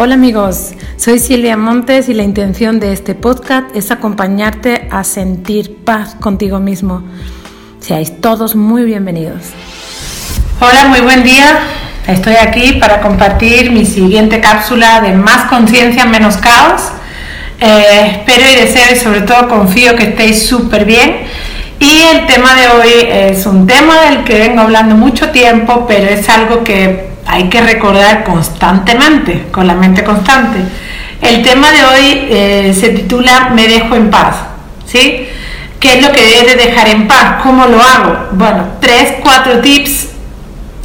[0.00, 5.78] Hola amigos, soy Silvia Montes y la intención de este podcast es acompañarte a sentir
[5.84, 7.02] paz contigo mismo.
[7.80, 9.46] Seáis todos muy bienvenidos.
[10.60, 11.58] Hola, muy buen día.
[12.06, 16.80] Estoy aquí para compartir mi siguiente cápsula de más conciencia, menos caos.
[17.60, 21.24] Eh, espero y deseo y sobre todo confío que estéis súper bien.
[21.80, 26.08] Y el tema de hoy es un tema del que vengo hablando mucho tiempo, pero
[26.08, 30.58] es algo que hay que recordar constantemente, con la mente constante.
[31.20, 34.36] El tema de hoy eh, se titula Me dejo en paz,
[34.86, 35.28] ¿sí?
[35.78, 37.40] ¿Qué es lo que debe dejar en paz?
[37.42, 38.28] ¿Cómo lo hago?
[38.32, 40.08] Bueno, tres, cuatro tips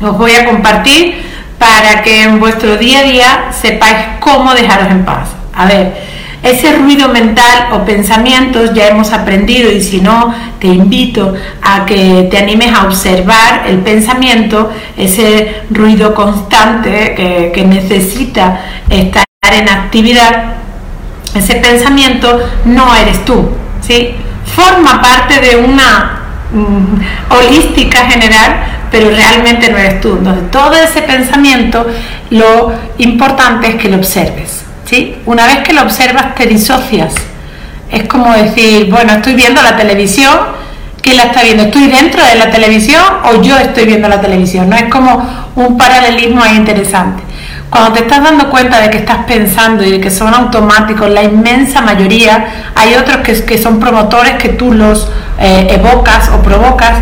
[0.00, 1.24] os voy a compartir
[1.58, 5.30] para que en vuestro día a día sepáis cómo dejaros en paz.
[5.52, 6.07] A ver,
[6.42, 12.28] ese ruido mental o pensamientos ya hemos aprendido y si no, te invito a que
[12.30, 17.14] te animes a observar el pensamiento, ese ruido constante
[17.52, 20.54] que, necesita estar en actividad.
[21.34, 24.14] Ese pensamiento no eres tú, ¿sí?
[24.54, 30.16] Forma parte de una mm, holística general, pero realmente no eres tú.
[30.16, 31.86] Entonces, todo ese pensamiento,
[32.30, 34.67] lo importante es que lo observes.
[35.26, 37.14] Una vez que lo observas te disocias.
[37.90, 40.32] Es como decir, bueno, estoy viendo la televisión,
[41.02, 41.64] ¿quién la está viendo?
[41.64, 44.70] ¿Estoy dentro de la televisión o yo estoy viendo la televisión?
[44.70, 47.22] No es como un paralelismo ahí interesante.
[47.68, 51.22] Cuando te estás dando cuenta de que estás pensando y de que son automáticos, la
[51.22, 56.94] inmensa mayoría, hay otros que, son promotores que tú los eh, evocas o provocas,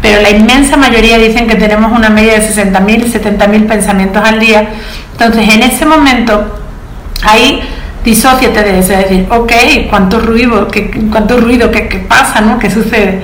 [0.00, 4.68] pero la inmensa mayoría dicen que tenemos una media de 60.000, 70.000 pensamientos al día.
[5.12, 6.61] Entonces, en ese momento
[7.22, 7.62] ahí
[8.04, 9.52] disociate de eso, es decir, ok,
[9.88, 12.58] cuánto ruido, qué, cuánto ruido, qué, qué pasa, ¿no?
[12.58, 13.22] ¿Qué sucede?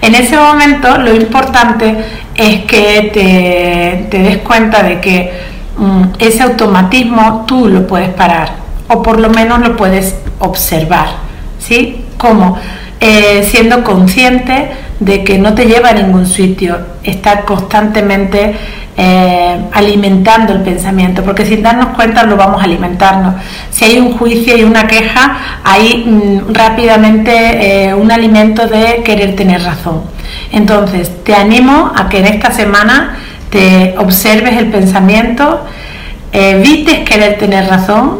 [0.00, 1.96] En ese momento lo importante
[2.34, 5.32] es que te, te des cuenta de que
[5.76, 8.54] mm, ese automatismo tú lo puedes parar
[8.88, 11.08] o por lo menos lo puedes observar,
[11.58, 12.04] ¿sí?
[12.16, 12.58] ¿Cómo?
[13.00, 18.54] Eh, siendo consciente de que no te lleva a ningún sitio estar constantemente
[19.02, 23.34] eh, alimentando el pensamiento, porque sin darnos cuenta lo vamos a alimentarnos.
[23.70, 27.32] Si hay un juicio y una queja, hay mm, rápidamente
[27.86, 30.02] eh, un alimento de querer tener razón.
[30.52, 33.16] Entonces, te animo a que en esta semana
[33.48, 35.64] te observes el pensamiento,
[36.30, 38.18] evites querer tener razón,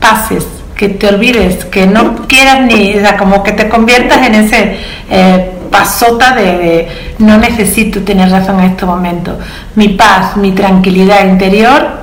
[0.00, 4.34] pases que te olvides, que no quieras ni, o sea, como que te conviertas en
[4.34, 4.76] ese
[5.10, 6.86] eh, pasota de,
[7.18, 9.36] no necesito tener razón en este momento.
[9.74, 11.98] Mi paz, mi tranquilidad interior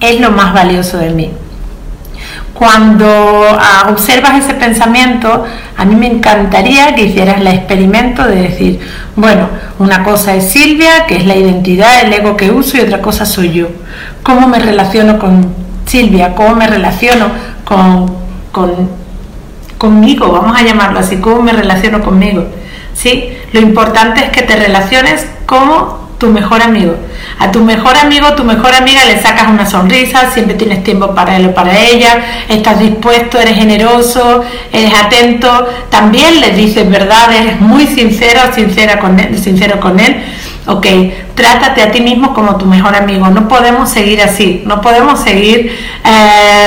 [0.00, 1.32] es lo más valioso de mí.
[2.52, 5.44] Cuando ah, observas ese pensamiento,
[5.76, 8.80] a mí me encantaría que hicieras el experimento de decir,
[9.16, 9.48] bueno,
[9.80, 13.26] una cosa es Silvia, que es la identidad, el ego que uso, y otra cosa
[13.26, 13.66] soy yo.
[14.22, 15.52] ¿Cómo me relaciono con
[15.84, 16.36] Silvia?
[16.36, 17.26] ¿Cómo me relaciono
[17.64, 18.06] con,
[19.78, 22.46] conmigo, vamos a llamarlo así, cómo me relaciono conmigo.
[22.94, 23.36] ¿Sí?
[23.52, 26.96] Lo importante es que te relaciones como tu mejor amigo.
[27.38, 31.36] A tu mejor amigo, tu mejor amiga le sacas una sonrisa, siempre tienes tiempo para
[31.36, 37.60] él o para ella, estás dispuesto, eres generoso, eres atento, también le dices verdad, eres
[37.60, 40.22] muy sincero, sincera con él, sincero con él
[40.66, 40.86] Ok,
[41.34, 43.28] trátate a ti mismo como tu mejor amigo.
[43.28, 44.62] No podemos seguir así.
[44.64, 45.76] No podemos seguir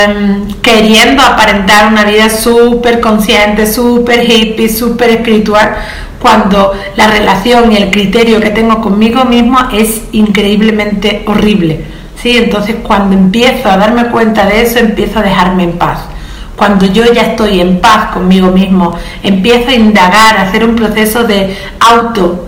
[0.04, 5.76] em, queriendo aparentar una vida súper consciente, súper hippie, súper espiritual,
[6.18, 11.84] cuando la relación y el criterio que tengo conmigo mismo es increíblemente horrible.
[12.20, 12.36] ¿sí?
[12.36, 16.00] Entonces, cuando empiezo a darme cuenta de eso, empiezo a dejarme en paz
[16.58, 18.92] cuando yo ya estoy en paz conmigo mismo,
[19.22, 22.47] empiezo a indagar, a hacer un proceso de auto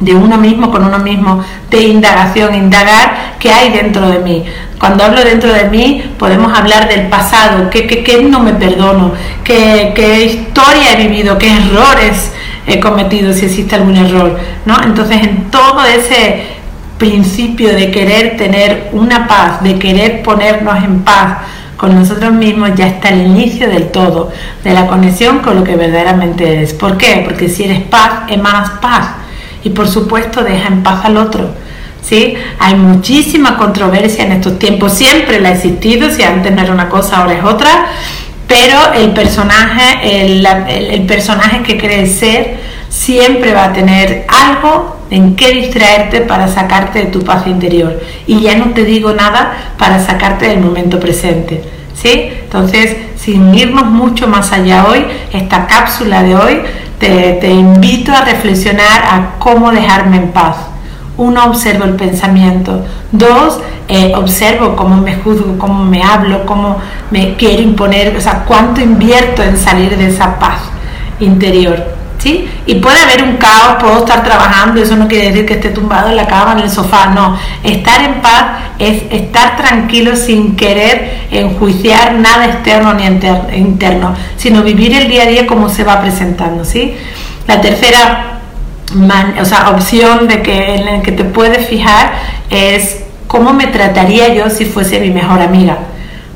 [0.00, 4.44] de uno mismo con uno mismo, de indagación, indagar qué hay dentro de mí.
[4.78, 9.12] Cuando hablo dentro de mí, podemos hablar del pasado, qué, qué, no me perdono,
[9.42, 12.32] qué, qué, historia he vivido, qué errores
[12.66, 14.38] he cometido, si existe algún error.
[14.66, 14.82] ¿no?
[14.82, 16.56] Entonces, en todo ese
[16.98, 21.38] principio de querer tener una paz, de querer ponernos en paz
[21.78, 24.30] con nosotros mismos, ya está el inicio del todo,
[24.62, 26.74] de la conexión con lo que verdaderamente eres.
[26.74, 27.22] ¿Por qué?
[27.24, 29.25] Porque si eres paz, emanas paz
[29.64, 31.50] y por supuesto deja en paz al otro.
[32.02, 32.34] ¿sí?
[32.58, 36.88] Hay muchísima controversia en estos tiempos, siempre la ha existido, si antes no era una
[36.88, 37.86] cosa, ahora es otra,
[38.46, 42.58] pero el personaje, el, personaje que cree ser
[42.88, 48.00] siempre va a tener algo en qué distraerte para sacarte de tu paz interior.
[48.26, 51.62] Y ya no te digo nada para sacarte del momento presente.
[51.94, 52.30] ¿sí?
[52.42, 56.60] Entonces, sin irnos mucho más allá hoy, esta cápsula de hoy
[56.98, 60.56] te, invito a reflexionar a cómo dejarme en paz,
[61.16, 62.84] uno, observo el pensamiento.
[63.10, 66.78] Dos, eh, observo cómo me juzgo, cómo me hablo, cómo
[67.10, 70.60] me quiero imponer, o sea, cuánto invierto en salir de esa paz
[71.20, 71.95] interior.
[72.18, 72.48] ¿Sí?
[72.66, 76.08] Y puede haber un caos, puedo estar trabajando, eso no quiere decir que esté tumbado
[76.08, 77.38] en la cama, en el sofá, no.
[77.62, 78.44] Estar en paz
[78.78, 85.26] es estar tranquilo sin querer enjuiciar nada externo ni interno, sino vivir el día a
[85.26, 86.96] día como se va presentando, ¿sí?
[87.46, 88.36] La tercera
[89.40, 92.12] o sea, opción de que, en la que te puedes fijar
[92.50, 95.78] es cómo me trataría yo si fuese mi mejor amiga.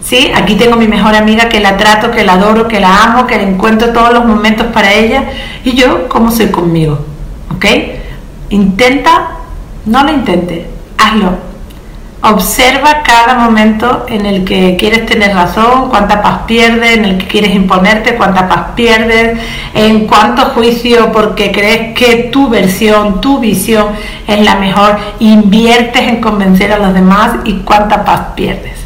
[0.03, 0.33] ¿Sí?
[0.35, 3.37] Aquí tengo mi mejor amiga que la trato, que la adoro, que la amo, que
[3.37, 5.25] le encuentro todos los momentos para ella
[5.65, 6.99] y yo cómo soy conmigo.
[7.55, 7.67] ¿Ok?
[8.51, 9.31] Intenta,
[9.85, 10.69] no lo intente,
[10.99, 11.51] hazlo
[12.23, 17.27] Observa cada momento en el que quieres tener razón, cuánta paz pierdes, en el que
[17.27, 19.39] quieres imponerte, cuánta paz pierdes,
[19.73, 23.87] en cuánto juicio porque crees que tu versión, tu visión
[24.27, 28.80] es la mejor, inviertes en convencer a los demás y cuánta paz pierdes.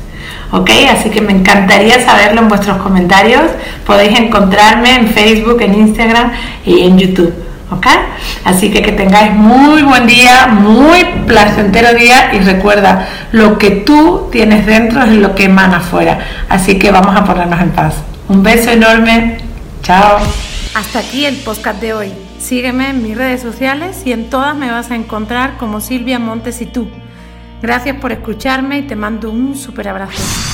[0.51, 0.71] ¿Ok?
[0.91, 3.43] Así que me encantaría saberlo en vuestros comentarios.
[3.87, 6.33] Podéis encontrarme en Facebook, en Instagram
[6.65, 7.35] y en YouTube.
[7.71, 7.87] ¿ok?
[8.45, 14.29] Así que que tengáis muy buen día, muy placentero día y recuerda, lo que tú
[14.31, 16.19] tienes dentro es lo que emana afuera.
[16.49, 17.95] Así que vamos a ponernos en paz.
[18.29, 19.39] Un beso enorme,
[19.83, 20.19] chao.
[20.75, 22.13] Hasta aquí el podcast de hoy.
[22.39, 26.61] Sígueme en mis redes sociales y en todas me vas a encontrar como Silvia Montes
[26.61, 26.89] y tú.
[27.63, 30.54] Gracias por escucharme y te mando un super abrazo.